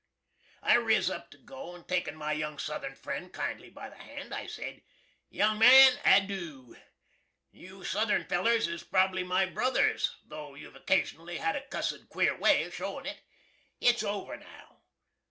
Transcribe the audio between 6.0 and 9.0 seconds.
adoo! You Southern fellers is